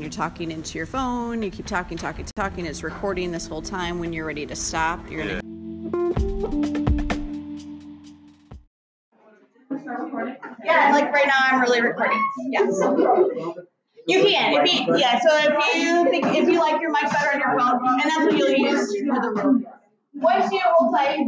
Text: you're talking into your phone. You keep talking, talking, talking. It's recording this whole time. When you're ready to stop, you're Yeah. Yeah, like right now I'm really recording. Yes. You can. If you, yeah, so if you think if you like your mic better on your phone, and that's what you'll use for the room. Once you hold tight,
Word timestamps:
you're 0.00 0.10
talking 0.10 0.50
into 0.50 0.78
your 0.78 0.86
phone. 0.86 1.42
You 1.42 1.50
keep 1.50 1.66
talking, 1.66 1.98
talking, 1.98 2.24
talking. 2.36 2.66
It's 2.66 2.82
recording 2.82 3.32
this 3.32 3.46
whole 3.46 3.62
time. 3.62 3.98
When 3.98 4.12
you're 4.12 4.26
ready 4.26 4.46
to 4.46 4.56
stop, 4.56 5.10
you're 5.10 5.24
Yeah. 5.24 5.40
Yeah, 10.64 10.92
like 10.92 11.12
right 11.12 11.26
now 11.26 11.38
I'm 11.38 11.60
really 11.60 11.80
recording. 11.80 12.20
Yes. 12.50 12.78
You 14.08 14.22
can. 14.22 14.66
If 14.66 14.72
you, 14.72 14.96
yeah, 14.98 15.18
so 15.18 15.28
if 15.32 15.76
you 15.76 16.04
think 16.10 16.26
if 16.26 16.48
you 16.48 16.60
like 16.60 16.80
your 16.80 16.90
mic 16.90 17.10
better 17.10 17.32
on 17.34 17.40
your 17.40 17.58
phone, 17.58 17.80
and 18.00 18.02
that's 18.02 18.18
what 18.18 18.36
you'll 18.36 18.50
use 18.50 18.96
for 18.98 19.20
the 19.20 19.30
room. 19.30 19.66
Once 20.14 20.52
you 20.52 20.60
hold 20.64 20.94
tight, 20.94 21.26